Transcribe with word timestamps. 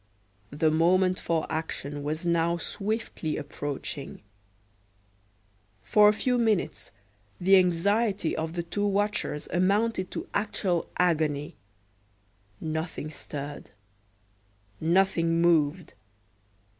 The 0.49 0.71
moment 0.71 1.19
for 1.19 1.45
action 1.47 2.01
was 2.01 2.25
now 2.25 2.57
swiftly 2.57 3.37
approaching. 3.37 4.23
For 5.83 6.09
a 6.09 6.13
few 6.13 6.39
minutes 6.39 6.89
the 7.39 7.57
anxiety 7.57 8.35
of 8.35 8.53
the 8.53 8.63
two 8.63 8.87
watchers 8.87 9.47
amounted 9.53 10.09
to 10.09 10.27
actual 10.33 10.89
agony; 10.97 11.55
nothing 12.59 13.11
stirred 13.11 13.69
nothing 14.79 15.39
moved. 15.39 15.93